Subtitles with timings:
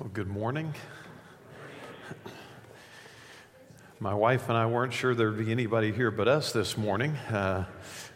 [0.00, 0.72] Well, good morning.
[3.98, 7.10] My wife and I weren't sure there'd be anybody here but us this morning.
[7.28, 7.66] Uh,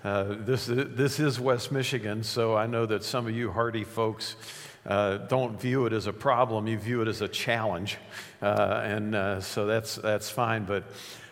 [0.03, 4.37] uh, this, this is West Michigan, so I know that some of you hardy folks
[4.87, 7.99] uh, don't view it as a problem, you view it as a challenge.
[8.41, 10.65] Uh, and uh, so that's, that's fine.
[10.65, 10.85] But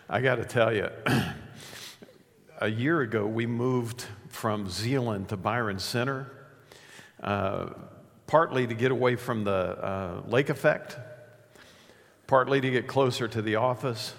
[0.07, 0.87] I got to tell you,
[2.61, 6.31] a year ago, we moved from Zeeland to Byron Center.
[8.27, 10.97] Partly to get away from the uh, lake effect,
[12.27, 14.13] partly to get closer to the office,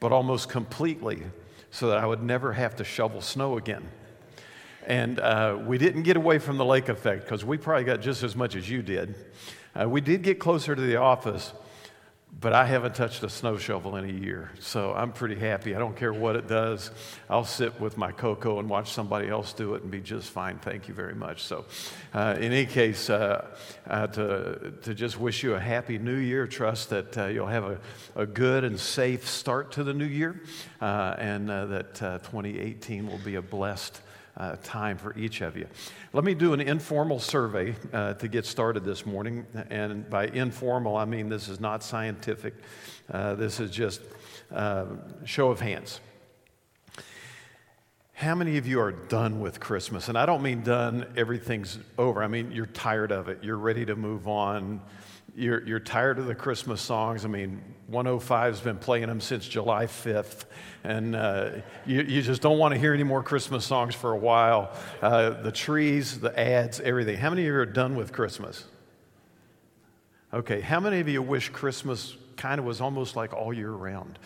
[0.00, 1.22] but almost completely
[1.70, 3.88] so that I would never have to shovel snow again.
[4.86, 8.22] And uh, we didn't get away from the lake effect because we probably got just
[8.22, 9.14] as much as you did.
[9.78, 11.52] Uh, we did get closer to the office,
[12.40, 15.74] but I haven't touched a snow shovel in a year, so I'm pretty happy.
[15.74, 16.92] I don't care what it does.
[17.28, 20.58] I'll sit with my cocoa and watch somebody else do it and be just fine.
[20.58, 21.42] Thank you very much.
[21.42, 21.64] So,
[22.14, 23.44] uh, in any case, uh,
[23.88, 27.64] uh, to, to just wish you a happy new year, trust that uh, you'll have
[27.64, 27.78] a,
[28.14, 30.40] a good and safe start to the new year,
[30.80, 34.00] uh, and uh, that 2018 will be a blessed
[34.38, 35.66] uh, time for each of you.
[36.12, 39.44] Let me do an informal survey uh, to get started this morning.
[39.68, 42.54] And by informal, I mean this is not scientific,
[43.12, 44.00] uh, this is just
[44.52, 44.86] uh,
[45.24, 46.00] show of hands.
[48.14, 50.08] How many of you are done with Christmas?
[50.08, 52.22] And I don't mean done, everything's over.
[52.22, 53.44] I mean, you're tired of it.
[53.44, 54.80] You're ready to move on
[55.38, 57.24] you're, you're tired of the Christmas songs.
[57.24, 60.44] I mean, 105's been playing them since July 5th,
[60.82, 61.50] and uh,
[61.86, 64.72] you, you just don't want to hear any more Christmas songs for a while.
[65.00, 67.16] Uh, the trees, the ads, everything.
[67.16, 68.64] How many of you are done with Christmas?
[70.32, 74.18] Okay, how many of you wish Christmas kind of was almost like all year round?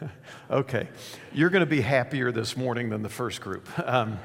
[0.50, 0.88] okay,
[1.32, 3.66] you're going to be happier this morning than the first group.
[3.76, 4.18] Because um,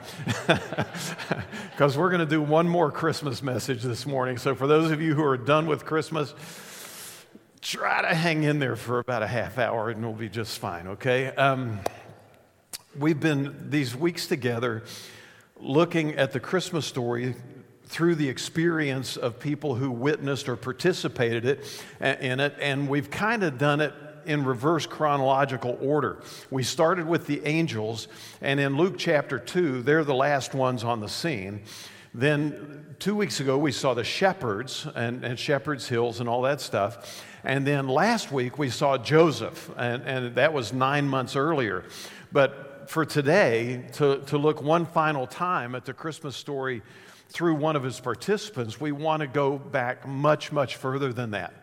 [1.97, 4.37] we're going to do one more Christmas message this morning.
[4.37, 6.33] So, for those of you who are done with Christmas,
[7.61, 10.87] try to hang in there for about a half hour and we'll be just fine,
[10.87, 11.27] okay?
[11.27, 11.79] Um,
[12.97, 14.83] we've been these weeks together
[15.59, 17.35] looking at the Christmas story
[17.85, 21.83] through the experience of people who witnessed or participated it,
[22.21, 23.93] in it, and we've kind of done it
[24.25, 26.21] in reverse chronological order.
[26.49, 28.07] We started with the angels,
[28.41, 31.61] and in Luke chapter 2, they're the last ones on the scene.
[32.13, 36.59] Then, two weeks ago, we saw the shepherds and, and Shepherd's Hills and all that
[36.59, 37.23] stuff.
[37.43, 41.85] And then last week, we saw Joseph, and, and that was nine months earlier.
[42.31, 46.81] But for today, to, to look one final time at the Christmas story
[47.29, 51.53] through one of his participants, we want to go back much, much further than that.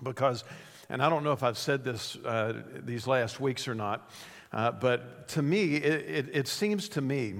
[0.00, 0.44] Because
[0.92, 2.52] and I don't know if I've said this uh,
[2.84, 4.10] these last weeks or not,
[4.52, 7.36] uh, but to me, it, it, it seems to me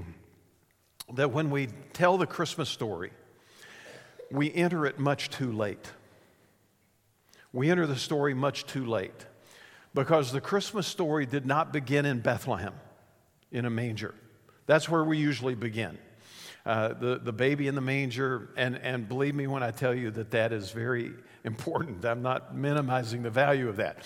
[1.13, 3.11] that when we tell the Christmas story,
[4.31, 5.93] we enter it much too late.
[7.53, 9.27] We enter the story much too late
[9.93, 12.73] because the Christmas story did not begin in Bethlehem
[13.51, 14.15] in a manger.
[14.65, 15.99] That's where we usually begin.
[16.65, 20.13] Uh, the, the baby in the manger, and, and believe me when I tell you
[20.13, 21.13] that that is very
[21.43, 22.05] important.
[22.05, 23.99] I'm not minimizing the value of that.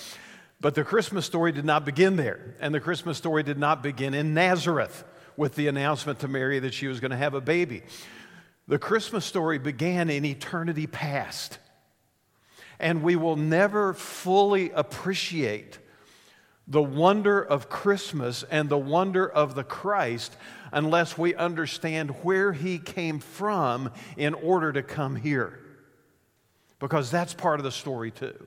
[0.61, 2.55] But the Christmas story did not begin there.
[2.61, 5.05] And the Christmas story did not begin in Nazareth
[5.37, 7.83] with the announcement to Mary that she was going to have a baby.
[8.69, 11.59] The Christmas story began in eternity past.
[12.81, 15.79] And we will never fully appreciate
[16.67, 20.35] the wonder of Christmas and the wonder of the Christ
[20.73, 25.59] unless we understand where he came from in order to come here
[26.79, 28.47] because that's part of the story too.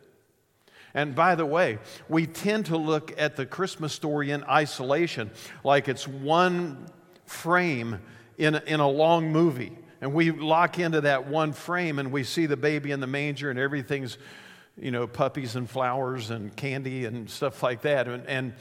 [0.93, 5.29] And by the way, we tend to look at the Christmas story in isolation,
[5.63, 6.87] like it's one
[7.25, 7.99] frame
[8.37, 9.77] in in a long movie.
[10.01, 13.49] And we lock into that one frame and we see the baby in the manger
[13.49, 14.17] and everything's,
[14.77, 18.07] you know, puppies and flowers and candy and stuff like that.
[18.07, 18.53] And, and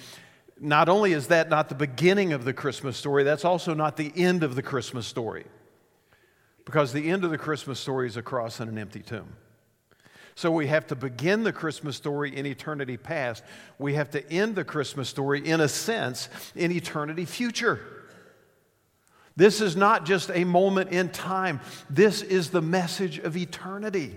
[0.60, 4.12] not only is that not the beginning of the Christmas story, that's also not the
[4.16, 5.44] end of the Christmas story.
[6.64, 9.36] Because the end of the Christmas story is a cross and an empty tomb.
[10.34, 13.42] So we have to begin the Christmas story in eternity past.
[13.78, 17.80] We have to end the Christmas story, in a sense, in eternity future.
[19.34, 24.14] This is not just a moment in time, this is the message of eternity.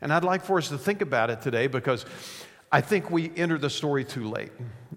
[0.00, 2.04] And I'd like for us to think about it today because
[2.70, 4.52] I think we enter the story too late.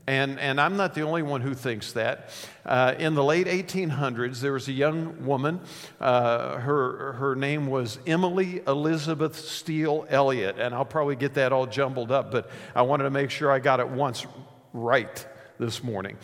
[0.07, 2.29] And, and I'm not the only one who thinks that.
[2.65, 5.59] Uh, in the late 1800s, there was a young woman.
[5.99, 10.57] Uh, her, her name was Emily Elizabeth Steele Elliott.
[10.57, 13.59] And I'll probably get that all jumbled up, but I wanted to make sure I
[13.59, 14.25] got it once
[14.73, 15.25] right
[15.59, 16.17] this morning.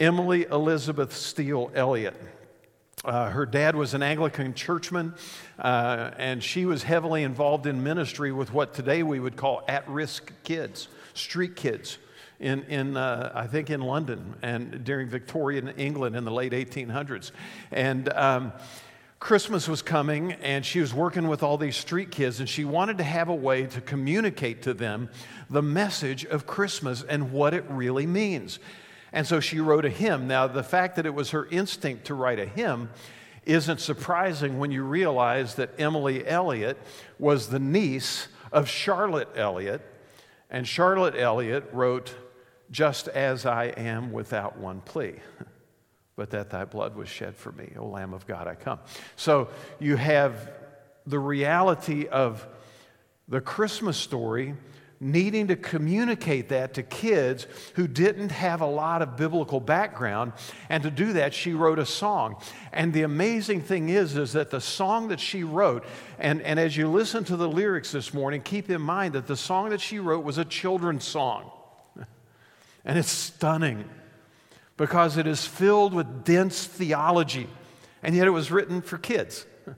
[0.00, 2.20] Emily Elizabeth Steele Elliott.
[3.04, 5.14] Uh, her dad was an Anglican churchman,
[5.58, 9.86] uh, and she was heavily involved in ministry with what today we would call at
[9.88, 11.98] risk kids, street kids,
[12.40, 17.30] in, in uh, I think in London and during Victorian England in the late 1800s.
[17.70, 18.52] And um,
[19.24, 22.98] Christmas was coming, and she was working with all these street kids, and she wanted
[22.98, 25.08] to have a way to communicate to them
[25.48, 28.58] the message of Christmas and what it really means.
[29.14, 30.26] And so she wrote a hymn.
[30.26, 32.90] Now, the fact that it was her instinct to write a hymn
[33.46, 36.76] isn't surprising when you realize that Emily Elliott
[37.18, 39.80] was the niece of Charlotte Elliott.
[40.50, 42.14] And Charlotte Elliott wrote,
[42.70, 45.14] Just as I am without one plea,
[46.16, 48.78] but that thy blood was shed for me, O Lamb of God, I come.
[49.16, 50.50] So you have
[51.06, 52.46] the reality of
[53.28, 54.54] the Christmas story
[55.00, 60.32] needing to communicate that to kids who didn't have a lot of biblical background.
[60.68, 62.36] And to do that, she wrote a song.
[62.72, 65.84] And the amazing thing is, is that the song that she wrote,
[66.18, 69.36] and, and as you listen to the lyrics this morning, keep in mind that the
[69.36, 71.50] song that she wrote was a children's song.
[72.84, 73.88] And it's stunning
[74.76, 77.48] because it is filled with dense theology,
[78.02, 79.46] and yet it was written for kids.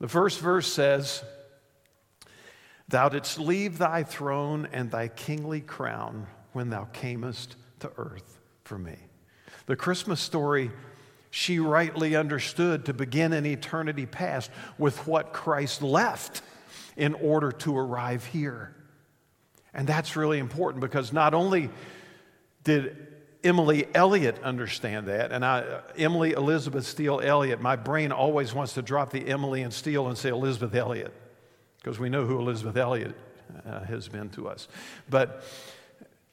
[0.00, 1.24] The first verse says,
[2.88, 8.78] Thou didst leave thy throne and thy kingly crown when thou camest to earth for
[8.78, 8.96] me.
[9.66, 10.70] The Christmas story
[11.30, 16.42] she rightly understood to begin in eternity past with what Christ left
[16.96, 18.74] in order to arrive here.
[19.78, 21.70] And that's really important because not only
[22.64, 22.96] did
[23.44, 28.82] Emily Elliott understand that, and I, Emily Elizabeth Steele Elliott, my brain always wants to
[28.82, 31.14] drop the Emily and Steele and say Elizabeth Elliot
[31.76, 33.14] because we know who Elizabeth Elliot
[33.64, 34.66] uh, has been to us.
[35.08, 35.44] But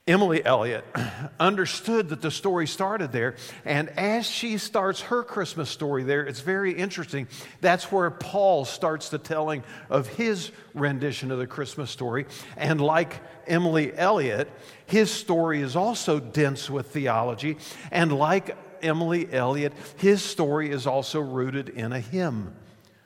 [0.07, 0.85] Emily Elliott
[1.39, 3.35] understood that the story started there.
[3.65, 7.27] And as she starts her Christmas story there, it's very interesting.
[7.59, 12.27] That's where Paul starts the telling of his rendition of the Christmas story.
[12.55, 14.47] And like Emily Elliott,
[14.85, 17.57] his story is also dense with theology.
[17.91, 22.53] And like Emily Elliott, his story is also rooted in a hymn.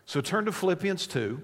[0.05, 1.41] So turn to Philippians 2.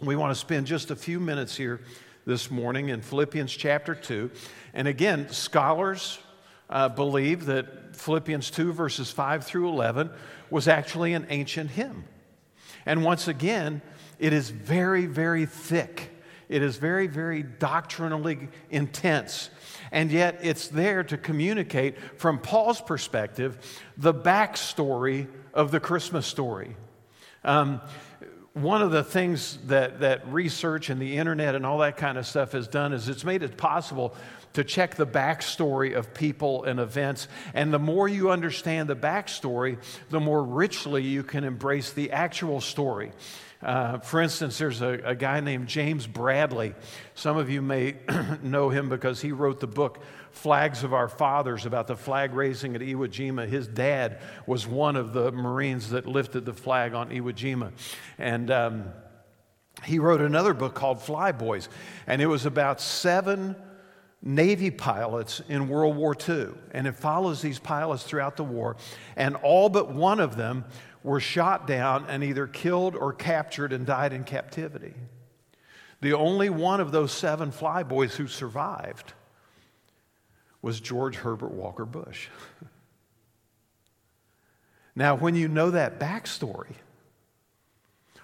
[0.00, 1.82] We want to spend just a few minutes here
[2.24, 4.30] this morning in Philippians chapter 2.
[4.74, 6.18] And again, scholars
[6.70, 10.10] uh, believe that Philippians 2, verses 5 through 11,
[10.50, 12.04] was actually an ancient hymn.
[12.86, 13.82] And once again,
[14.18, 16.10] it is very, very thick.
[16.48, 19.50] It is very, very doctrinally intense.
[19.90, 26.76] And yet, it's there to communicate, from Paul's perspective, the backstory of the Christmas story.
[27.44, 27.80] Um,
[28.54, 32.26] one of the things that, that research and the internet and all that kind of
[32.26, 34.14] stuff has done is it's made it possible
[34.52, 37.28] to check the backstory of people and events.
[37.54, 39.78] And the more you understand the backstory,
[40.10, 43.12] the more richly you can embrace the actual story.
[43.62, 46.74] Uh, for instance, there's a, a, guy named James Bradley.
[47.14, 47.94] Some of you may
[48.42, 50.00] know him because he wrote the book
[50.32, 53.46] Flags of Our Fathers about the flag raising at Iwo Jima.
[53.46, 57.70] His dad was one of the Marines that lifted the flag on Iwo Jima.
[58.18, 58.84] And um,
[59.84, 61.68] he wrote another book called Flyboys,
[62.06, 63.54] and it was about seven
[64.22, 66.48] Navy pilots in World War II.
[66.72, 68.76] And it follows these pilots throughout the war,
[69.16, 70.64] and all but one of them
[71.02, 74.94] were shot down and either killed or captured and died in captivity.
[76.00, 79.12] The only one of those seven flyboys who survived
[80.62, 82.28] was George Herbert Walker Bush.
[84.94, 86.74] now, when you know that backstory,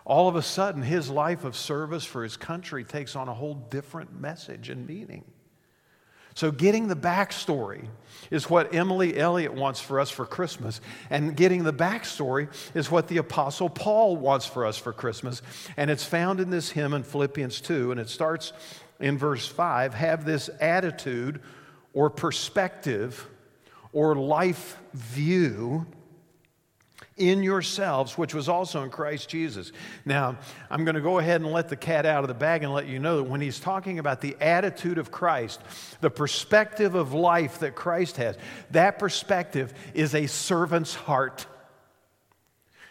[0.04, 3.54] all of a sudden his life of service for his country takes on a whole
[3.54, 5.24] different message and meaning.
[6.34, 7.88] So, getting the backstory
[8.30, 10.80] is what Emily Elliott wants for us for Christmas.
[11.10, 15.42] And getting the backstory is what the Apostle Paul wants for us for Christmas.
[15.76, 17.90] And it's found in this hymn in Philippians 2.
[17.90, 18.52] And it starts
[19.00, 21.40] in verse 5 Have this attitude
[21.92, 23.28] or perspective
[23.92, 25.86] or life view
[27.18, 29.72] in yourselves, which was also in Christ Jesus.
[30.04, 30.38] Now,
[30.70, 32.86] I'm going to go ahead and let the cat out of the bag and let
[32.86, 35.60] you know that when he's talking about the attitude of Christ,
[36.00, 38.36] the perspective of life that Christ has,
[38.70, 41.46] that perspective is a servant's heart.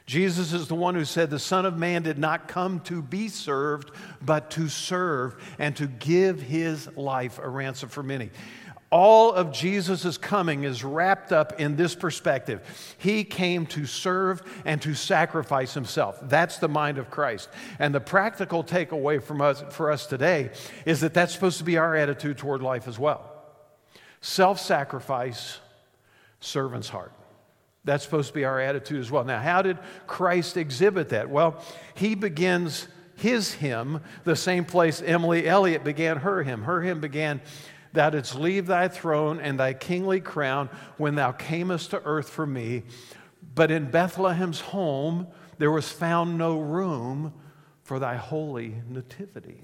[0.05, 3.27] Jesus is the one who said, The Son of Man did not come to be
[3.27, 8.29] served, but to serve and to give his life a ransom for many.
[8.89, 12.61] All of Jesus' coming is wrapped up in this perspective.
[12.97, 16.17] He came to serve and to sacrifice himself.
[16.21, 17.49] That's the mind of Christ.
[17.79, 20.51] And the practical takeaway from us, for us today
[20.85, 23.33] is that that's supposed to be our attitude toward life as well
[24.21, 25.59] self sacrifice,
[26.39, 27.11] servant's heart.
[27.83, 29.23] That's supposed to be our attitude as well.
[29.23, 29.77] Now, how did
[30.07, 31.29] Christ exhibit that?
[31.29, 31.63] Well,
[31.95, 36.63] he begins his hymn the same place Emily Elliott began her hymn.
[36.63, 37.41] Her hymn began,
[37.97, 42.45] Thou didst leave thy throne and thy kingly crown when thou camest to earth for
[42.45, 42.83] me.
[43.55, 45.25] But in Bethlehem's home
[45.57, 47.33] there was found no room
[47.81, 49.63] for thy holy nativity.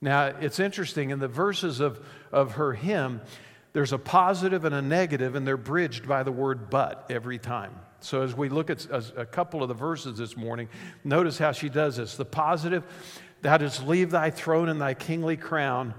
[0.00, 2.00] Now, it's interesting, in the verses of,
[2.32, 3.20] of her hymn,
[3.74, 7.78] there's a positive and a negative, and they're bridged by the word but every time.
[8.00, 10.70] So, as we look at a, a couple of the verses this morning,
[11.04, 12.16] notice how she does this.
[12.16, 12.84] The positive,
[13.42, 15.92] thou didst leave thy throne and thy kingly crown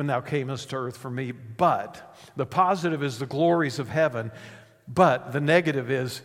[0.00, 1.30] when thou camest to earth for me.
[1.30, 4.32] But the positive is the glories of heaven,
[4.88, 6.22] but the negative is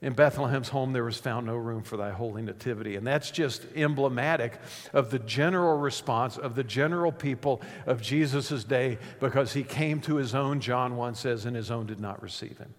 [0.00, 2.94] in Bethlehem's home there was found no room for thy holy nativity.
[2.94, 4.60] And that's just emblematic
[4.92, 10.14] of the general response of the general people of Jesus' day because he came to
[10.14, 12.74] his own, John 1 says, and his own did not receive him.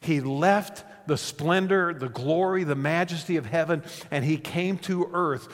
[0.00, 5.46] He left the splendor, the glory, the majesty of heaven, and he came to earth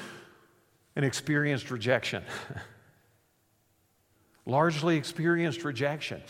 [0.96, 2.24] and experienced rejection.
[4.48, 6.22] Largely experienced rejection.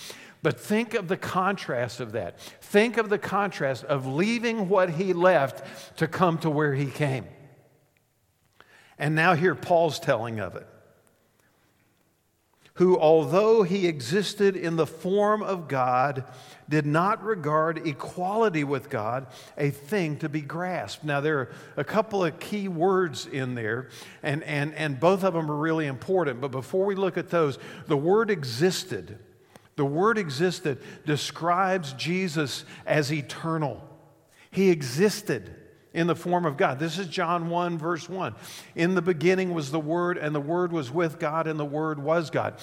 [0.43, 2.39] But think of the contrast of that.
[2.41, 7.27] Think of the contrast of leaving what he left to come to where he came.
[8.99, 10.67] And now, here Paul's telling of it.
[12.79, 16.25] Who, although he existed in the form of God,
[16.69, 21.05] did not regard equality with God a thing to be grasped.
[21.05, 23.89] Now, there are a couple of key words in there,
[24.23, 26.41] and, and, and both of them are really important.
[26.41, 29.19] But before we look at those, the word existed
[29.79, 33.81] the word existed describes Jesus as eternal.
[34.51, 35.55] He existed
[35.99, 36.79] in the form of God.
[36.79, 38.33] This is John 1, verse 1.
[38.77, 41.99] In the beginning was the Word, and the Word was with God, and the Word
[41.99, 42.55] was God.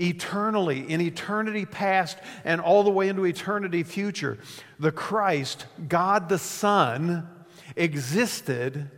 [0.00, 4.38] Eternally, in eternity past, and all the way into eternity future,
[4.80, 7.28] the Christ, God the Son,
[7.76, 8.90] existed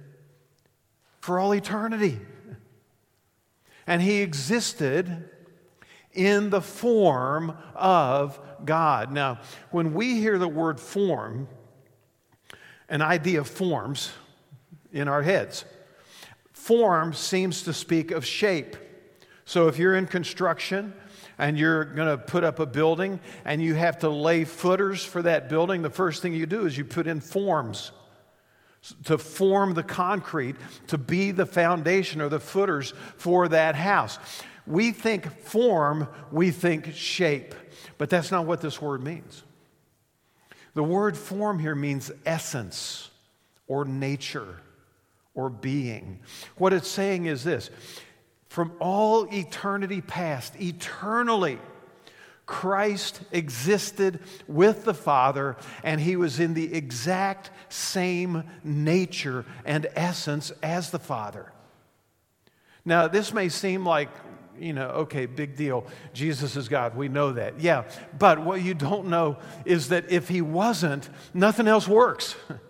[1.20, 2.18] for all eternity.
[3.86, 5.28] And He existed
[6.14, 9.12] in the form of God.
[9.12, 9.40] Now,
[9.70, 11.46] when we hear the word form,
[12.88, 14.12] an idea forms
[14.92, 15.64] in our heads.
[16.52, 18.76] Form seems to speak of shape.
[19.44, 20.92] So if you're in construction
[21.38, 25.22] and you're going to put up a building and you have to lay footers for
[25.22, 27.92] that building, the first thing you do is you put in forms
[29.04, 30.56] to form the concrete
[30.88, 34.18] to be the foundation or the footers for that house.
[34.66, 37.54] We think form, we think shape,
[37.98, 39.42] but that's not what this word means.
[40.76, 43.08] The word form here means essence
[43.66, 44.60] or nature
[45.34, 46.20] or being.
[46.56, 47.70] What it's saying is this
[48.50, 51.58] from all eternity past, eternally,
[52.44, 60.50] Christ existed with the Father, and he was in the exact same nature and essence
[60.62, 61.54] as the Father.
[62.84, 64.10] Now, this may seem like
[64.58, 65.86] you know, okay, big deal.
[66.12, 66.96] Jesus is God.
[66.96, 67.60] We know that.
[67.60, 67.84] Yeah.
[68.18, 72.36] But what you don't know is that if he wasn't, nothing else works.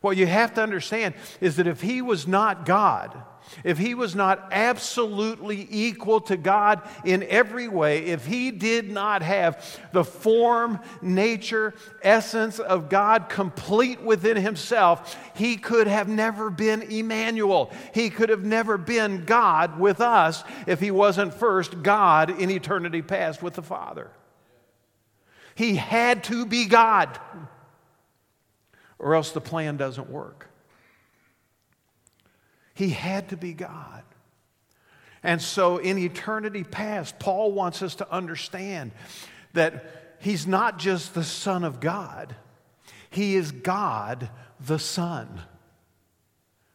[0.00, 3.22] what you have to understand is that if he was not God,
[3.64, 9.22] if he was not absolutely equal to God in every way, if he did not
[9.22, 16.82] have the form, nature, essence of God complete within himself, he could have never been
[16.82, 17.70] Emmanuel.
[17.92, 23.02] He could have never been God with us if he wasn't first God in eternity
[23.02, 24.10] past with the Father.
[25.54, 27.18] He had to be God,
[29.00, 30.48] or else the plan doesn't work.
[32.74, 34.04] He had to be God.
[35.22, 38.92] And so, in eternity past, Paul wants us to understand
[39.52, 42.34] that he's not just the Son of God,
[43.10, 44.30] he is God
[44.60, 45.42] the Son.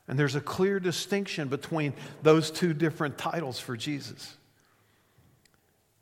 [0.07, 4.37] And there's a clear distinction between those two different titles for Jesus.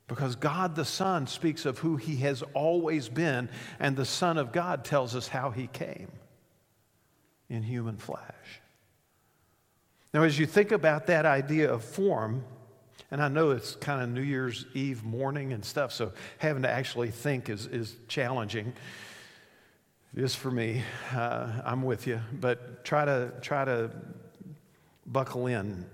[0.08, 4.52] Because God the Son speaks of who he has always been, and the Son of
[4.52, 6.10] God tells us how he came
[7.50, 8.62] in human flesh.
[10.14, 12.44] Now, as you think about that idea of form,
[13.10, 16.70] and I know it's kind of New Year's Eve morning and stuff, so having to
[16.70, 18.74] actually think is, is challenging.
[20.16, 20.84] It is for me.
[21.12, 23.90] Uh, I'm with you, but try to try to
[25.06, 25.86] buckle in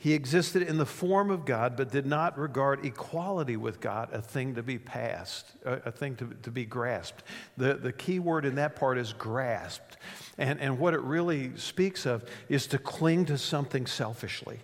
[0.00, 4.22] he existed in the form of God, but did not regard equality with God a
[4.22, 7.24] thing to be passed, a, thing to, to be grasped.
[7.56, 9.96] The, the key word in that part is grasped.
[10.38, 14.60] And, and what it really speaks of is to cling to something selfishly,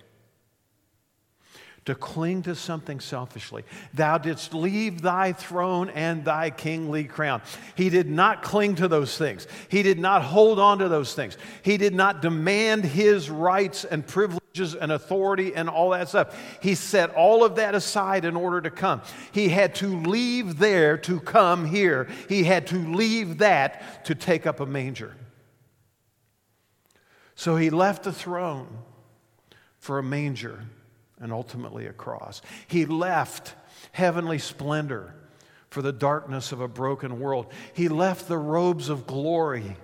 [1.87, 3.65] to cling to something selfishly.
[3.93, 7.43] Thou didst leave thy throne and thy kingly crown.
[7.75, 9.49] He did not cling to those things.
[9.69, 11.37] He did not hold on to those things.
[11.63, 16.39] He did not demand his rights and privileges and authority and all that stuff.
[16.61, 19.03] He set all of that aside in order to come.
[19.33, 22.09] He had to leave there to come here.
[22.29, 25.17] He had to leave that to take up a manger.
[27.35, 28.79] So he left the throne
[29.79, 30.63] for a manger
[31.19, 32.41] and ultimately a cross.
[32.69, 33.57] He left
[33.91, 35.17] heavenly splendor
[35.69, 37.49] for the darkness of a broken world.
[37.73, 39.77] He left the robes of glory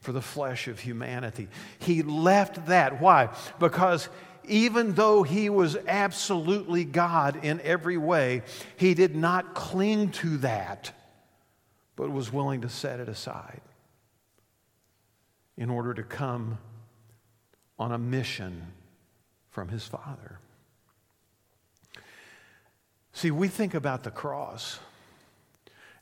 [0.00, 1.48] for the flesh of humanity.
[1.78, 3.00] He left that.
[3.00, 3.28] Why?
[3.58, 4.08] Because
[4.44, 8.42] even though he was absolutely God in every way,
[8.76, 10.92] he did not cling to that,
[11.96, 13.60] but was willing to set it aside
[15.56, 16.58] in order to come
[17.78, 18.72] on a mission
[19.50, 20.38] from his Father.
[23.12, 24.80] See, we think about the cross,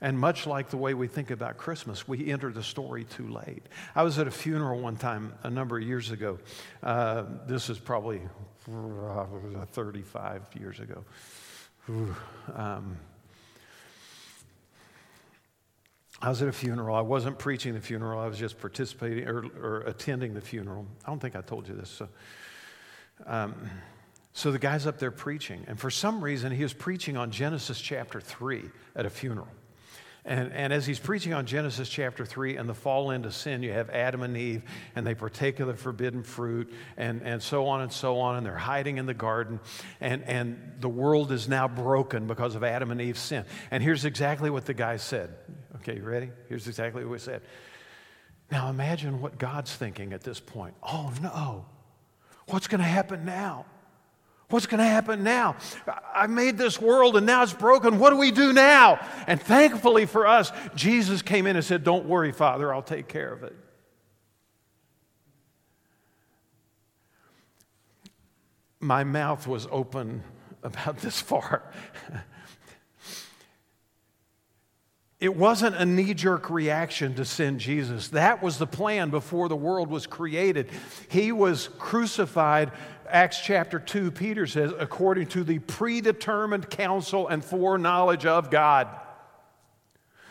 [0.00, 3.62] and much like the way we think about Christmas, we enter the story too late.
[3.94, 6.38] I was at a funeral one time a number of years ago.
[6.82, 8.20] Uh, this is probably
[8.70, 9.24] uh,
[9.72, 11.04] 35 years ago.
[12.54, 12.96] Um,
[16.20, 16.96] I was at a funeral.
[16.96, 18.20] I wasn't preaching the funeral.
[18.20, 20.86] I was just participating or, or attending the funeral.
[21.04, 21.90] I don't think I told you this.
[21.90, 22.08] So
[23.26, 23.54] um,
[24.32, 27.80] so the guy's up there preaching, and for some reason, he was preaching on Genesis
[27.80, 29.48] chapter 3 at a funeral.
[30.28, 33.72] And, and as he's preaching on Genesis chapter 3 and the fall into sin, you
[33.72, 34.62] have Adam and Eve,
[34.94, 38.44] and they partake of the forbidden fruit, and, and so on and so on, and
[38.44, 39.58] they're hiding in the garden,
[40.02, 43.46] and, and the world is now broken because of Adam and Eve's sin.
[43.70, 45.34] And here's exactly what the guy said.
[45.76, 46.30] Okay, you ready?
[46.50, 47.40] Here's exactly what he said.
[48.50, 50.74] Now imagine what God's thinking at this point.
[50.82, 51.64] Oh no.
[52.48, 53.64] What's going to happen now?
[54.50, 55.56] What's going to happen now?
[56.14, 57.98] I made this world and now it's broken.
[57.98, 58.98] What do we do now?
[59.26, 63.30] And thankfully for us, Jesus came in and said, Don't worry, Father, I'll take care
[63.30, 63.54] of it.
[68.80, 70.22] My mouth was open
[70.62, 71.62] about this far.
[75.20, 78.08] It wasn't a knee jerk reaction to send Jesus.
[78.08, 80.70] That was the plan before the world was created.
[81.08, 82.70] He was crucified,
[83.10, 88.88] Acts chapter 2, Peter says, according to the predetermined counsel and foreknowledge of God.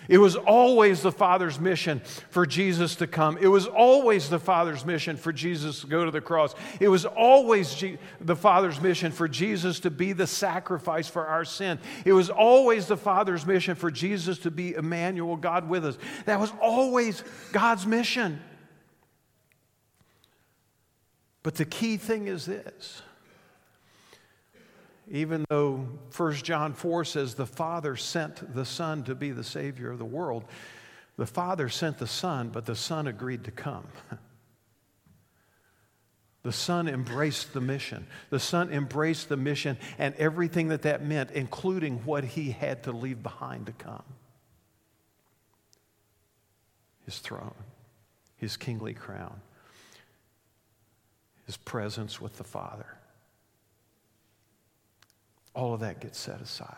[0.09, 3.37] It was always the Father's mission for Jesus to come.
[3.41, 6.55] It was always the Father's mission for Jesus to go to the cross.
[6.79, 7.83] It was always
[8.21, 11.79] the Father's mission for Jesus to be the sacrifice for our sin.
[12.05, 15.97] It was always the Father's mission for Jesus to be Emmanuel, God with us.
[16.25, 18.41] That was always God's mission.
[21.47, 23.01] But the key thing is this
[25.09, 29.89] even though 1 John 4 says the Father sent the Son to be the Savior
[29.89, 30.43] of the world,
[31.15, 33.87] the Father sent the Son, but the Son agreed to come.
[36.43, 38.07] The Son embraced the mission.
[38.29, 42.91] The Son embraced the mission and everything that that meant, including what he had to
[42.91, 44.03] leave behind to come
[47.05, 47.55] his throne,
[48.35, 49.39] his kingly crown,
[51.47, 52.97] his presence with the Father
[55.57, 56.75] all of that gets set aside.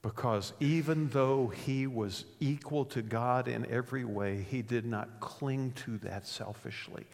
[0.00, 5.72] Because even though he was equal to God in every way, he did not cling
[5.84, 7.04] to that selfishly,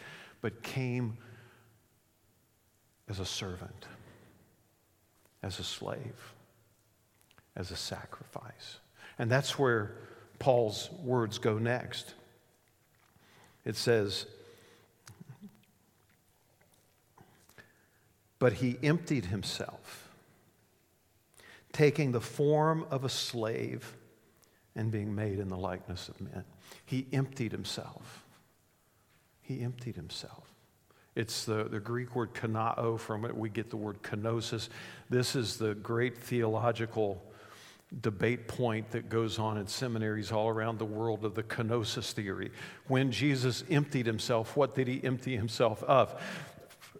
[0.42, 1.16] but came
[3.08, 3.86] as a servant,
[5.42, 6.34] as a slave,
[7.56, 8.78] as a sacrifice.
[9.18, 9.96] And that's where
[10.38, 12.12] Paul's words go next.
[13.64, 14.26] It says,
[18.38, 20.08] But he emptied himself,
[21.72, 23.94] taking the form of a slave
[24.74, 26.44] and being made in the likeness of men.
[26.84, 28.24] He emptied himself.
[29.40, 30.52] He emptied himself.
[31.14, 34.68] It's the, the Greek word kanao, from it we get the word kenosis.
[35.08, 37.22] This is the great theological
[38.02, 42.50] debate point that goes on in seminaries all around the world of the kenosis theory.
[42.88, 46.20] When Jesus emptied himself, what did he empty himself of?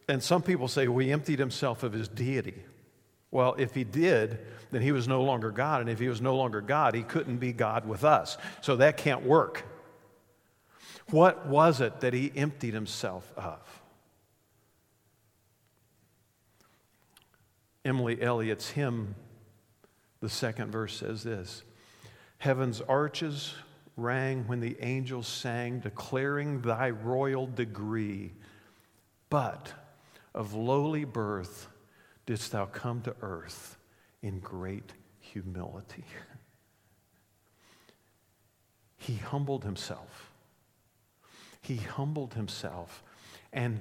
[0.09, 2.63] And some people say, well, he emptied himself of his deity.
[3.31, 4.39] Well, if he did,
[4.71, 5.81] then he was no longer God.
[5.81, 8.39] And if he was no longer God, he couldn't be God with us.
[8.61, 9.65] So that can't work.
[11.11, 13.61] What was it that he emptied himself of?
[17.85, 19.15] Emily Elliott's hymn,
[20.21, 21.63] the second verse says this
[22.39, 23.55] Heaven's arches
[23.97, 28.33] rang when the angels sang, declaring thy royal degree.
[29.31, 29.73] But
[30.37, 31.69] of lowly birth
[32.27, 33.77] didst thou come to earth
[34.23, 36.05] in great humility.
[38.99, 40.33] He humbled himself.
[41.61, 43.05] He humbled himself.
[43.53, 43.81] And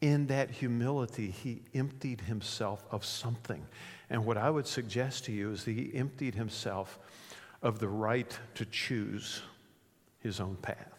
[0.00, 3.66] in that humility, he emptied himself of something.
[4.08, 6.98] And what I would suggest to you is that he emptied himself
[7.60, 9.42] of the right to choose
[10.20, 10.91] his own path.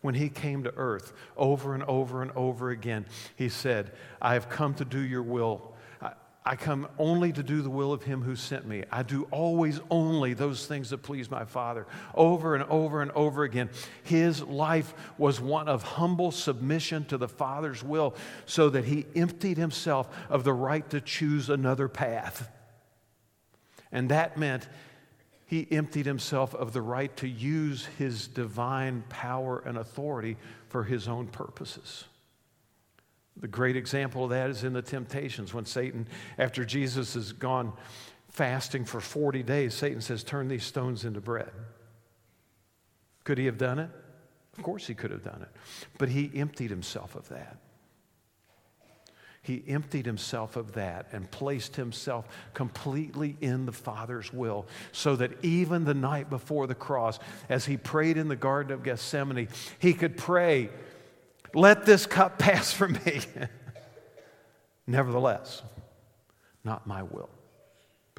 [0.00, 3.04] When he came to earth over and over and over again,
[3.36, 5.74] he said, I have come to do your will.
[6.42, 8.84] I come only to do the will of him who sent me.
[8.90, 11.86] I do always only those things that please my Father.
[12.14, 13.68] Over and over and over again.
[14.02, 18.14] His life was one of humble submission to the Father's will
[18.46, 22.48] so that he emptied himself of the right to choose another path.
[23.92, 24.66] And that meant
[25.50, 30.36] he emptied himself of the right to use his divine power and authority
[30.68, 32.04] for his own purposes.
[33.36, 36.06] The great example of that is in the temptations when Satan,
[36.38, 37.72] after Jesus has gone
[38.28, 41.50] fasting for 40 days, Satan says, Turn these stones into bread.
[43.24, 43.90] Could he have done it?
[44.56, 45.48] Of course he could have done it.
[45.98, 47.56] But he emptied himself of that.
[49.50, 55.44] He emptied himself of that and placed himself completely in the Father's will so that
[55.44, 59.48] even the night before the cross, as he prayed in the Garden of Gethsemane,
[59.80, 60.70] he could pray,
[61.52, 63.22] Let this cup pass from me.
[64.86, 65.62] Nevertheless,
[66.62, 67.28] not my will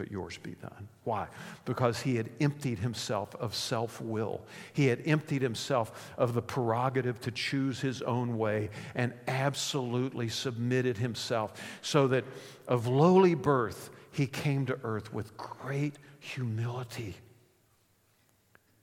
[0.01, 0.87] but yours be done.
[1.03, 1.27] Why?
[1.63, 4.41] Because he had emptied himself of self will.
[4.73, 10.97] He had emptied himself of the prerogative to choose his own way and absolutely submitted
[10.97, 12.23] himself so that
[12.67, 17.15] of lowly birth, he came to earth with great humility.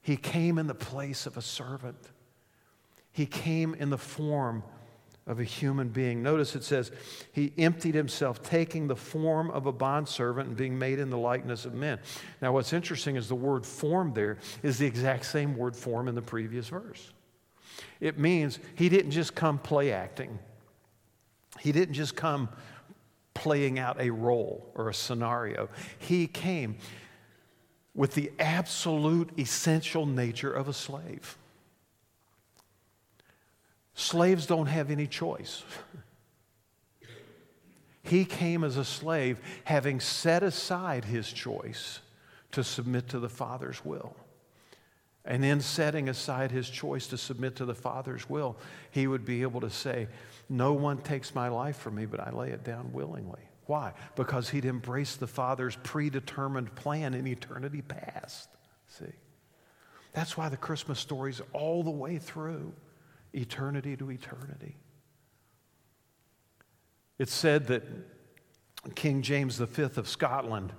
[0.01, 1.99] He came in the place of a servant,
[3.11, 4.63] he came in the form
[5.29, 6.23] of a human being.
[6.23, 6.91] Notice it says,
[7.31, 11.65] He emptied himself, taking the form of a bondservant and being made in the likeness
[11.65, 11.99] of men.
[12.41, 16.15] Now, what's interesting is the word form there is the exact same word form in
[16.15, 17.13] the previous verse.
[18.01, 20.39] It means He didn't just come play acting,
[21.59, 22.49] He didn't just come
[23.35, 25.69] playing out a role or a scenario.
[25.99, 26.77] He came
[27.93, 31.37] with the absolute essential nature of a slave.
[33.99, 35.61] Slaves don't have any choice.
[38.01, 41.99] He came as a slave, having set aside his choice
[42.53, 44.15] to submit to the Father's will.
[45.25, 48.55] And in setting aside his choice to submit to the Father's will,
[48.89, 50.07] he would be able to say,
[50.47, 53.41] No one takes my life from me, but I lay it down willingly.
[53.65, 53.91] Why?
[54.15, 58.47] Because he'd embraced the Father's predetermined plan in eternity past.
[58.87, 59.11] See?
[60.13, 62.71] That's why the Christmas story's all the way through
[63.33, 64.77] eternity to eternity.
[67.17, 67.83] It's said that
[68.95, 70.71] King James V of Scotland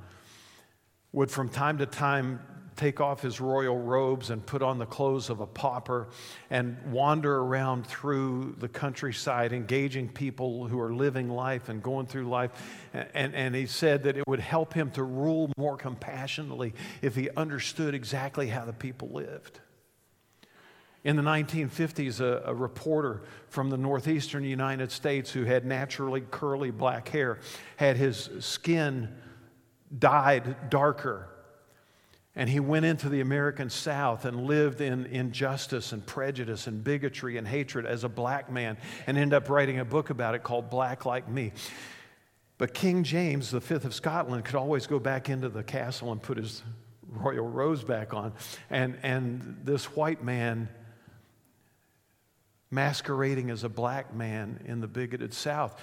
[1.13, 2.41] would from time to time
[2.77, 6.09] take off his royal robes and put on the clothes of a pauper
[6.49, 12.27] and wander around through the countryside, engaging people who are living life and going through
[12.27, 12.51] life.
[12.95, 17.29] And, and he said that it would help him to rule more compassionately if he
[17.37, 19.61] understood exactly how the people lived.
[21.03, 26.71] In the 1950s, a, a, reporter from the northeastern United States who had naturally curly
[26.71, 27.39] black hair
[27.77, 29.09] had his skin
[29.99, 31.27] dyed darker.
[32.37, 37.39] And he went into the American South and lived in injustice and prejudice and bigotry
[37.39, 40.69] and hatred as a black man and ended up writing a book about it called
[40.69, 41.53] Black Like Me.
[42.59, 46.23] But King James, the fifth of Scotland, could always go back into the castle and
[46.23, 46.63] put his
[47.09, 48.35] royal rose back on.
[48.69, 50.69] And, and this white man
[52.71, 55.81] masquerading as a black man in the bigoted South,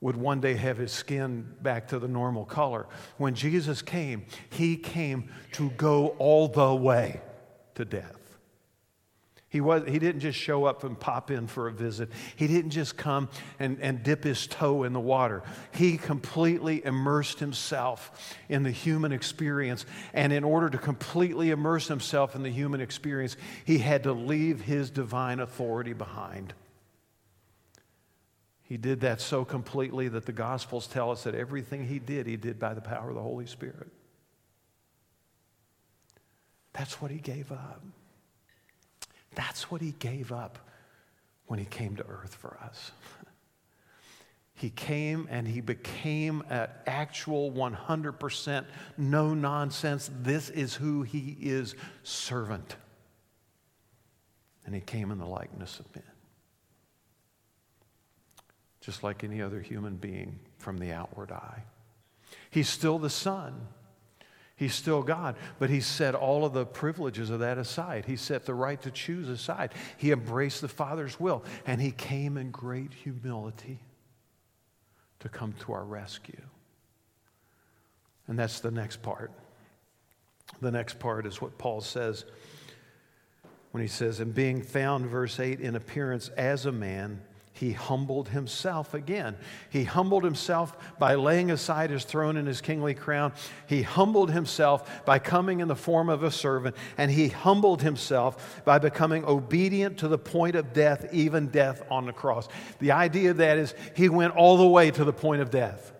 [0.00, 2.86] would one day have his skin back to the normal color.
[3.18, 7.20] When Jesus came, he came to go all the way
[7.76, 8.21] to death.
[9.52, 12.08] He, was, he didn't just show up and pop in for a visit.
[12.36, 15.42] He didn't just come and, and dip his toe in the water.
[15.72, 19.84] He completely immersed himself in the human experience.
[20.14, 23.36] And in order to completely immerse himself in the human experience,
[23.66, 26.54] he had to leave his divine authority behind.
[28.62, 32.38] He did that so completely that the Gospels tell us that everything he did, he
[32.38, 33.90] did by the power of the Holy Spirit.
[36.72, 37.82] That's what he gave up.
[39.34, 40.58] That's what he gave up
[41.46, 42.92] when he came to earth for us.
[44.54, 48.64] He came and he became an actual 100%
[48.96, 52.76] no nonsense, this is who he is servant.
[54.64, 56.04] And he came in the likeness of men.
[58.80, 61.64] just like any other human being from the outward eye.
[62.50, 63.66] He's still the Son.
[64.62, 68.04] He's still God, but he set all of the privileges of that aside.
[68.04, 69.72] He set the right to choose aside.
[69.96, 73.80] He embraced the Father's will, and he came in great humility
[75.18, 76.44] to come to our rescue.
[78.28, 79.32] And that's the next part.
[80.60, 82.24] The next part is what Paul says
[83.72, 87.20] when he says, And being found, verse 8, in appearance as a man,
[87.52, 89.36] he humbled himself again.
[89.68, 93.32] He humbled himself by laying aside his throne and his kingly crown.
[93.66, 98.62] He humbled himself by coming in the form of a servant, and he humbled himself
[98.64, 102.48] by becoming obedient to the point of death, even death on the cross.
[102.78, 105.91] The idea of that is he went all the way to the point of death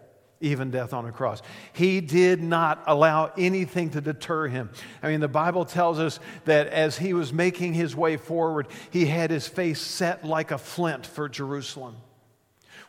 [0.43, 1.41] even death on a cross.
[1.73, 4.71] He did not allow anything to deter him.
[5.03, 9.07] I mean, the Bible tells us that as he was making his way forward, he
[9.07, 11.97] had his face set like a flint for Jerusalem.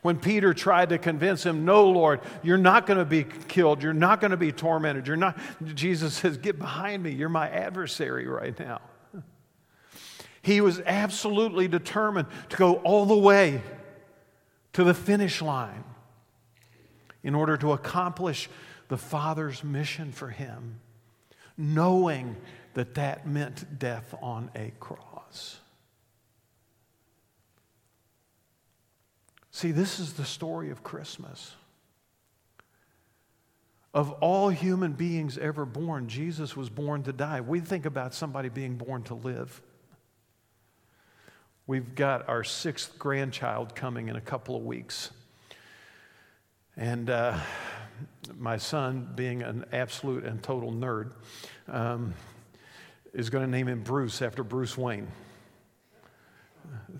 [0.02, 3.82] When Peter tried to convince him, No, Lord, you're not going to be killed.
[3.82, 5.06] You're not going to be tormented.
[5.06, 5.38] You're not,
[5.74, 7.12] Jesus says, Get behind me.
[7.12, 8.82] You're my adversary right now.
[10.42, 13.62] He was absolutely determined to go all the way
[14.74, 15.84] to the finish line
[17.24, 18.48] in order to accomplish
[18.88, 20.78] the Father's mission for him,
[21.56, 22.36] knowing
[22.74, 25.58] that that meant death on a cross.
[29.50, 31.54] See, this is the story of Christmas.
[33.94, 37.40] Of all human beings ever born, Jesus was born to die.
[37.40, 39.62] We think about somebody being born to live.
[41.68, 45.10] We've got our sixth grandchild coming in a couple of weeks.
[46.76, 47.38] And uh,
[48.36, 51.12] my son, being an absolute and total nerd,
[51.68, 52.14] um,
[53.12, 55.06] is going to name him Bruce after Bruce Wayne.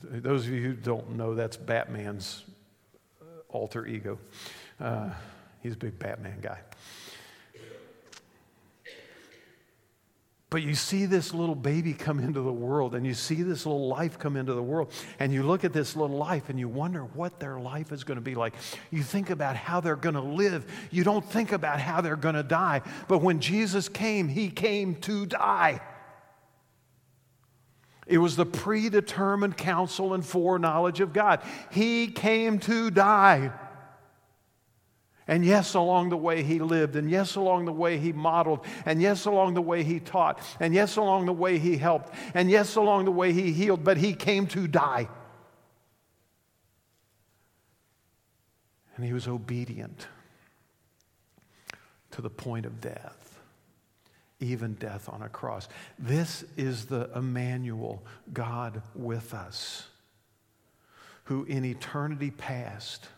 [0.02, 2.44] Those of you who don't know, that's Batman's
[3.48, 4.18] alter ego.
[4.80, 5.10] Uh,
[5.60, 6.58] he's a big Batman guy.
[10.54, 13.88] But you see this little baby come into the world, and you see this little
[13.88, 17.00] life come into the world, and you look at this little life and you wonder
[17.00, 18.54] what their life is going to be like.
[18.92, 20.64] You think about how they're going to live.
[20.92, 22.82] You don't think about how they're going to die.
[23.08, 25.80] But when Jesus came, he came to die.
[28.06, 31.42] It was the predetermined counsel and foreknowledge of God.
[31.72, 33.50] He came to die.
[35.26, 39.00] And yes, along the way he lived, and yes, along the way he modeled, and
[39.00, 42.76] yes, along the way he taught, and yes, along the way he helped, and yes,
[42.76, 45.08] along the way he healed, but he came to die.
[48.96, 50.06] And he was obedient
[52.10, 53.40] to the point of death,
[54.40, 55.68] even death on a cross.
[55.98, 59.88] This is the Emmanuel, God with us,
[61.24, 63.08] who in eternity past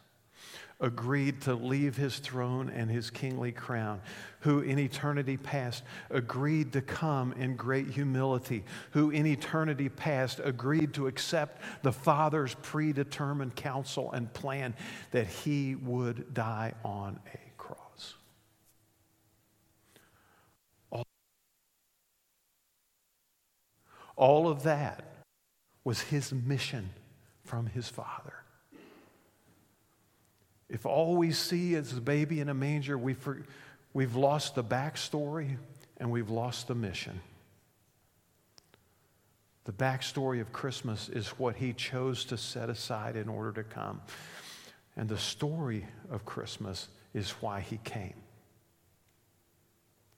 [0.80, 4.00] agreed to leave his throne and his kingly crown,
[4.40, 10.92] who in eternity past agreed to come in great humility, who in eternity past agreed
[10.92, 14.74] to accept the Father's predetermined counsel and plan
[15.12, 18.14] that he would die on a cross.
[24.16, 25.04] All, of that
[25.84, 26.90] was his mission
[27.44, 28.45] from his Father.
[30.68, 33.28] If all we see is the baby in a manger, we've,
[33.92, 35.56] we've lost the backstory
[35.98, 37.20] and we've lost the mission.
[39.64, 44.00] The backstory of Christmas is what he chose to set aside in order to come.
[44.96, 48.14] And the story of Christmas is why he came.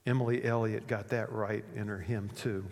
[0.06, 2.64] Emily Elliott got that right in her hymn, too.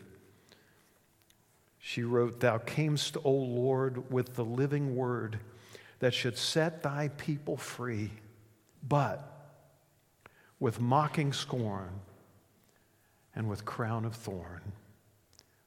[1.79, 5.39] She wrote, Thou camest, O Lord, with the living word
[5.99, 8.11] that should set thy people free,
[8.87, 9.33] but
[10.59, 12.01] with mocking scorn
[13.35, 14.61] and with crown of thorn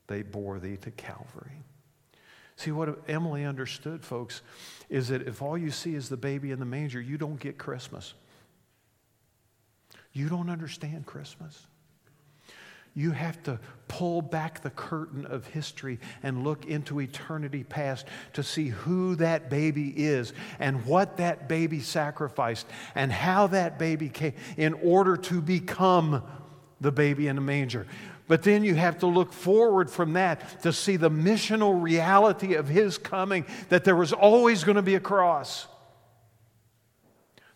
[0.07, 1.63] they bore thee to Calvary.
[2.55, 4.41] See, what Emily understood, folks,
[4.89, 7.57] is that if all you see is the baby in the manger, you don't get
[7.57, 8.15] Christmas.
[10.11, 11.67] You don't understand Christmas
[12.93, 18.43] you have to pull back the curtain of history and look into eternity past to
[18.43, 24.33] see who that baby is and what that baby sacrificed and how that baby came
[24.57, 26.23] in order to become
[26.81, 27.85] the baby in the manger.
[28.27, 32.67] But then you have to look forward from that to see the missional reality of
[32.67, 35.65] his coming, that there was always going to be a cross,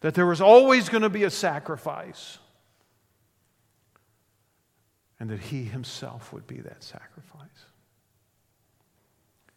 [0.01, 2.39] that there was always going to be a sacrifice
[5.23, 7.47] and that he himself would be that sacrifice.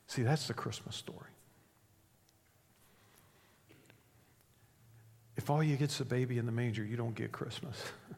[0.07, 1.33] See, that's the Christmas story.
[5.37, 7.83] If all you get's the baby in the manger, you don't get Christmas.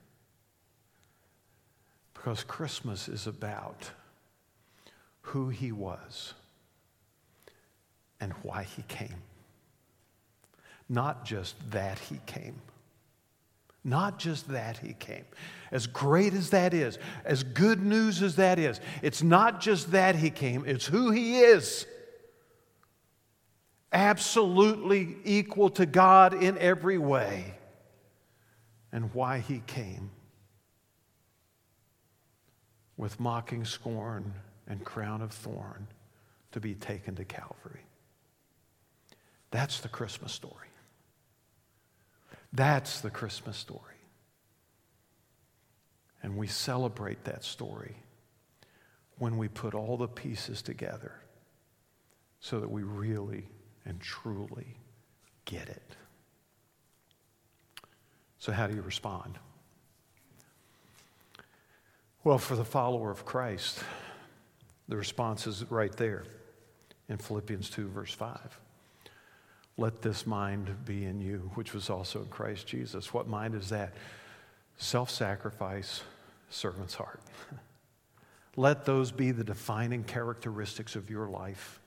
[2.12, 3.92] because Christmas is about
[5.22, 6.34] who he was
[8.20, 9.22] and why he came.
[10.86, 12.60] Not just that he came.
[13.88, 15.24] Not just that he came.
[15.72, 20.14] As great as that is, as good news as that is, it's not just that
[20.14, 21.86] he came, it's who he is.
[23.90, 27.54] Absolutely equal to God in every way,
[28.92, 30.10] and why he came.
[32.98, 34.34] With mocking scorn
[34.66, 35.86] and crown of thorn
[36.52, 37.86] to be taken to Calvary.
[39.50, 40.67] That's the Christmas story.
[42.52, 43.82] That's the Christmas story.
[46.22, 47.96] And we celebrate that story
[49.18, 51.12] when we put all the pieces together
[52.40, 53.46] so that we really
[53.84, 54.76] and truly
[55.44, 55.96] get it.
[58.38, 59.38] So, how do you respond?
[62.22, 63.82] Well, for the follower of Christ,
[64.86, 66.24] the response is right there
[67.08, 68.58] in Philippians 2, verse 5.
[69.78, 73.14] Let this mind be in you, which was also in Christ Jesus.
[73.14, 73.94] What mind is that?
[74.76, 76.02] Self sacrifice,
[76.50, 77.20] servant's heart.
[78.56, 81.78] Let those be the defining characteristics of your life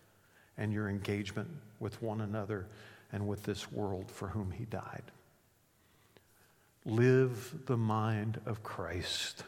[0.57, 1.49] and your engagement
[1.81, 2.67] with one another
[3.11, 5.03] and with this world for whom He died.
[6.85, 9.43] Live the mind of Christ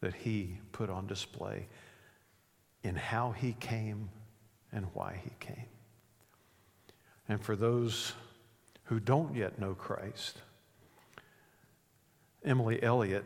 [0.00, 1.66] that He put on display
[2.84, 4.10] in how He came
[4.72, 5.66] and why He came.
[7.32, 8.12] And for those
[8.84, 10.36] who don't yet know Christ,
[12.44, 13.24] Emily Elliott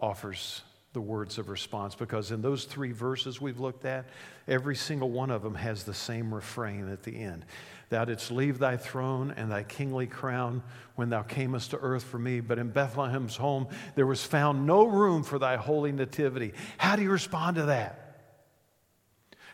[0.00, 0.62] offers
[0.94, 4.06] the words of response because in those three verses we've looked at,
[4.48, 7.44] every single one of them has the same refrain at the end.
[7.90, 10.62] Thou didst leave thy throne and thy kingly crown
[10.94, 14.86] when thou camest to earth for me, but in Bethlehem's home there was found no
[14.86, 16.54] room for thy holy nativity.
[16.78, 18.01] How do you respond to that?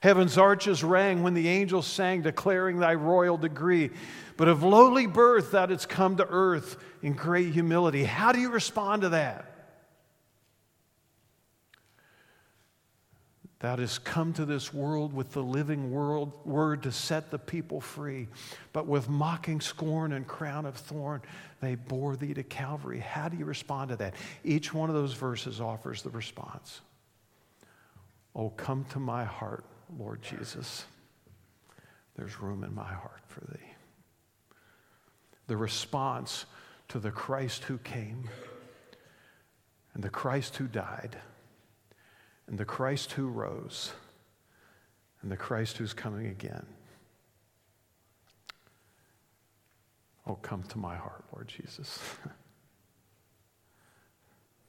[0.01, 3.91] Heaven's arches rang when the angels sang, declaring thy royal degree.
[4.37, 8.05] But of lowly birth thou didst come to earth in great humility.
[8.05, 9.45] How do you respond to that?
[13.61, 17.81] Thou didst come to this world with the living world, word to set the people
[17.81, 18.29] free.
[18.73, 21.23] But with mocking scorn and crown of thorn,
[21.61, 23.01] they bore thee to Calvary.
[23.01, 24.15] How do you respond to that?
[24.45, 26.83] Each one of those verses offers the response.
[28.37, 29.65] Oh, come to my heart,
[29.97, 30.85] Lord Jesus,
[32.17, 33.73] there's room in my heart for thee.
[35.47, 36.45] The response
[36.89, 38.29] to the Christ who came
[39.95, 41.17] and the Christ who died
[42.47, 43.93] and the Christ who rose
[45.23, 46.67] and the Christ who's coming again.
[50.27, 51.99] Oh, come to my heart, Lord Jesus.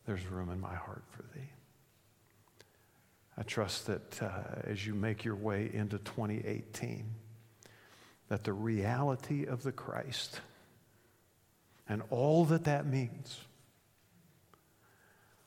[0.06, 1.50] There's room in my heart for thee.
[3.40, 4.30] I trust that uh,
[4.66, 7.06] as you make your way into 2018,
[8.28, 10.42] that the reality of the Christ
[11.88, 13.40] and all that that means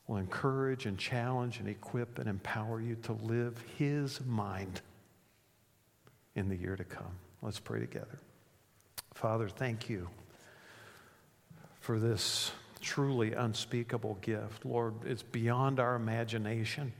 [0.07, 4.81] will encourage and challenge and equip and empower you to live His mind
[6.35, 7.13] in the year to come.
[7.43, 8.19] Let's pray together.
[9.13, 10.09] Father, thank you
[11.79, 12.51] for this
[12.81, 14.65] truly unspeakable gift.
[14.65, 16.91] Lord, it's beyond our imagination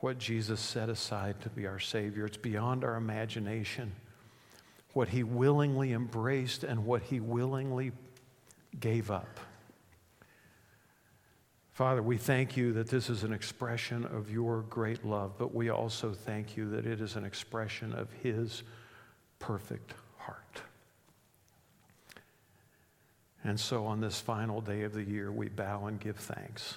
[0.00, 2.26] what Jesus set aside to be our Savior.
[2.26, 3.92] It's beyond our imagination
[4.92, 7.92] what He willingly embraced and what He willingly
[8.78, 9.38] gave up.
[11.72, 15.70] Father, we thank you that this is an expression of your great love, but we
[15.70, 18.62] also thank you that it is an expression of His
[19.38, 20.62] perfect heart.
[23.44, 26.76] And so on this final day of the year, we bow and give thanks.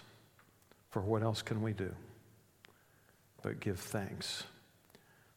[0.91, 1.93] For what else can we do?
[3.43, 4.45] But give thanks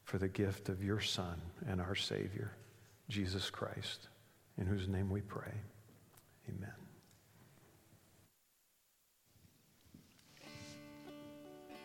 [0.05, 2.53] for the gift of your Son and our Savior,
[3.09, 4.09] Jesus Christ,
[4.57, 5.53] in whose name we pray.
[6.49, 6.86] Amen.